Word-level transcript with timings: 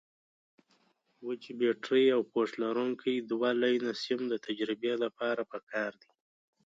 وچې 1.25 1.51
بټرۍ 1.59 2.05
او 2.15 2.21
پوښ 2.31 2.49
لرونکي 2.63 3.13
دوه 3.31 3.49
لینه 3.61 3.91
سیم 4.03 4.19
د 4.29 4.33
تجربې 4.45 4.93
لپاره 5.03 5.41
پکار 5.51 5.91
دي. 6.01 6.11